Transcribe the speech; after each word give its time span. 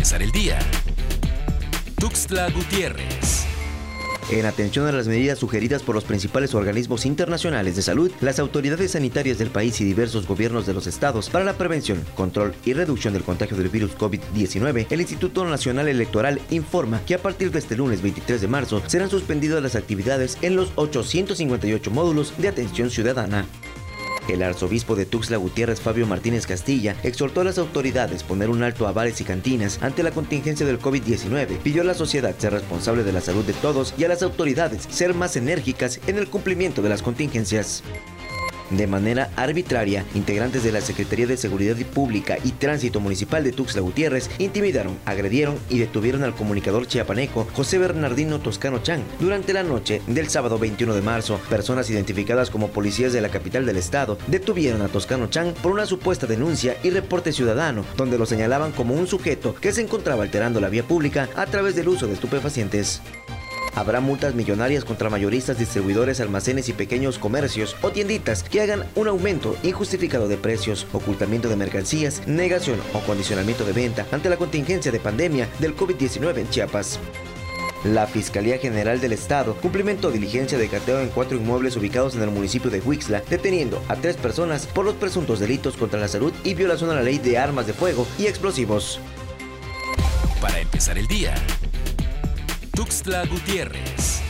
empezar 0.00 0.22
el 0.22 0.32
día. 0.32 0.58
Tuxtla 1.98 2.48
Gutiérrez. 2.48 3.44
En 4.30 4.46
atención 4.46 4.86
a 4.86 4.92
las 4.92 5.06
medidas 5.06 5.38
sugeridas 5.38 5.82
por 5.82 5.94
los 5.94 6.04
principales 6.04 6.54
organismos 6.54 7.04
internacionales 7.04 7.76
de 7.76 7.82
salud, 7.82 8.10
las 8.22 8.38
autoridades 8.38 8.92
sanitarias 8.92 9.36
del 9.36 9.50
país 9.50 9.78
y 9.82 9.84
diversos 9.84 10.26
gobiernos 10.26 10.64
de 10.64 10.72
los 10.72 10.86
estados 10.86 11.28
para 11.28 11.44
la 11.44 11.58
prevención, 11.58 12.02
control 12.14 12.54
y 12.64 12.72
reducción 12.72 13.12
del 13.12 13.24
contagio 13.24 13.58
del 13.58 13.68
virus 13.68 13.94
COVID-19, 13.98 14.86
el 14.88 15.00
Instituto 15.02 15.44
Nacional 15.44 15.86
Electoral 15.86 16.40
informa 16.48 17.02
que 17.04 17.16
a 17.16 17.22
partir 17.22 17.50
de 17.50 17.58
este 17.58 17.76
lunes 17.76 18.00
23 18.00 18.40
de 18.40 18.48
marzo 18.48 18.82
serán 18.86 19.10
suspendidas 19.10 19.62
las 19.62 19.76
actividades 19.76 20.38
en 20.40 20.56
los 20.56 20.72
858 20.76 21.90
módulos 21.90 22.32
de 22.38 22.48
atención 22.48 22.88
ciudadana. 22.88 23.44
El 24.32 24.42
arzobispo 24.42 24.96
de 24.96 25.06
Tuxtla 25.06 25.36
Gutiérrez, 25.36 25.80
Fabio 25.80 26.06
Martínez 26.06 26.46
Castilla, 26.46 26.96
exhortó 27.02 27.40
a 27.40 27.44
las 27.44 27.58
autoridades 27.58 28.22
poner 28.22 28.50
un 28.50 28.62
alto 28.62 28.86
a 28.86 28.92
bares 28.92 29.20
y 29.20 29.24
cantinas 29.24 29.78
ante 29.82 30.02
la 30.02 30.10
contingencia 30.10 30.66
del 30.66 30.80
COVID-19. 30.80 31.58
Pidió 31.58 31.82
a 31.82 31.84
la 31.84 31.94
sociedad 31.94 32.34
ser 32.38 32.52
responsable 32.52 33.02
de 33.02 33.12
la 33.12 33.20
salud 33.20 33.44
de 33.44 33.52
todos 33.54 33.94
y 33.98 34.04
a 34.04 34.08
las 34.08 34.22
autoridades 34.22 34.86
ser 34.90 35.14
más 35.14 35.36
enérgicas 35.36 36.00
en 36.06 36.18
el 36.18 36.28
cumplimiento 36.28 36.82
de 36.82 36.88
las 36.88 37.02
contingencias. 37.02 37.82
De 38.70 38.86
manera 38.86 39.30
arbitraria, 39.36 40.04
integrantes 40.14 40.62
de 40.62 40.72
la 40.72 40.80
Secretaría 40.80 41.26
de 41.26 41.36
Seguridad 41.36 41.76
Pública 41.92 42.38
y 42.44 42.52
Tránsito 42.52 43.00
Municipal 43.00 43.42
de 43.42 43.52
Tuxtla 43.52 43.80
Gutiérrez 43.80 44.30
intimidaron, 44.38 44.98
agredieron 45.04 45.58
y 45.68 45.78
detuvieron 45.78 46.22
al 46.22 46.34
comunicador 46.34 46.86
chiapaneco 46.86 47.46
José 47.52 47.78
Bernardino 47.78 48.38
Toscano 48.40 48.82
Chang. 48.82 49.02
Durante 49.18 49.52
la 49.52 49.62
noche 49.62 50.02
del 50.06 50.28
sábado 50.28 50.58
21 50.58 50.94
de 50.94 51.02
marzo, 51.02 51.40
personas 51.48 51.90
identificadas 51.90 52.50
como 52.50 52.68
policías 52.68 53.12
de 53.12 53.20
la 53.20 53.28
capital 53.30 53.66
del 53.66 53.76
estado 53.76 54.18
detuvieron 54.28 54.82
a 54.82 54.88
Toscano 54.88 55.28
Chang 55.28 55.52
por 55.54 55.72
una 55.72 55.86
supuesta 55.86 56.26
denuncia 56.26 56.76
y 56.82 56.90
reporte 56.90 57.32
ciudadano, 57.32 57.84
donde 57.96 58.18
lo 58.18 58.26
señalaban 58.26 58.72
como 58.72 58.94
un 58.94 59.06
sujeto 59.06 59.54
que 59.54 59.72
se 59.72 59.82
encontraba 59.82 60.22
alterando 60.22 60.60
la 60.60 60.68
vía 60.68 60.84
pública 60.84 61.28
a 61.34 61.46
través 61.46 61.74
del 61.74 61.88
uso 61.88 62.06
de 62.06 62.14
estupefacientes. 62.14 63.02
Habrá 63.74 64.00
multas 64.00 64.34
millonarias 64.34 64.84
contra 64.84 65.10
mayoristas, 65.10 65.58
distribuidores, 65.58 66.20
almacenes 66.20 66.68
y 66.68 66.72
pequeños 66.72 67.18
comercios 67.18 67.76
o 67.82 67.90
tienditas 67.90 68.42
que 68.42 68.60
hagan 68.60 68.84
un 68.94 69.08
aumento 69.08 69.56
injustificado 69.62 70.28
de 70.28 70.36
precios, 70.36 70.86
ocultamiento 70.92 71.48
de 71.48 71.56
mercancías, 71.56 72.26
negación 72.26 72.80
o 72.94 73.00
condicionamiento 73.00 73.64
de 73.64 73.72
venta 73.72 74.06
ante 74.10 74.28
la 74.28 74.36
contingencia 74.36 74.90
de 74.90 75.00
pandemia 75.00 75.48
del 75.60 75.76
COVID-19 75.76 76.38
en 76.38 76.50
Chiapas. 76.50 76.98
La 77.84 78.06
Fiscalía 78.06 78.58
General 78.58 79.00
del 79.00 79.12
Estado 79.12 79.54
cumplimentó 79.54 80.10
diligencia 80.10 80.58
de 80.58 80.68
cateo 80.68 81.00
en 81.00 81.08
cuatro 81.08 81.38
inmuebles 81.38 81.76
ubicados 81.76 82.14
en 82.14 82.22
el 82.22 82.30
municipio 82.30 82.70
de 82.70 82.80
Huixla, 82.80 83.22
deteniendo 83.30 83.82
a 83.88 83.96
tres 83.96 84.16
personas 84.16 84.66
por 84.66 84.84
los 84.84 84.96
presuntos 84.96 85.40
delitos 85.40 85.78
contra 85.78 85.98
la 85.98 86.08
salud 86.08 86.32
y 86.44 86.52
violación 86.52 86.90
a 86.90 86.94
la 86.94 87.02
ley 87.02 87.18
de 87.18 87.38
armas 87.38 87.66
de 87.66 87.72
fuego 87.72 88.06
y 88.18 88.26
explosivos. 88.26 89.00
Para 90.42 90.60
empezar 90.60 90.98
el 90.98 91.06
día, 91.06 91.34
Tuxtla 92.90 93.24
Gutiérrez. 93.24 94.29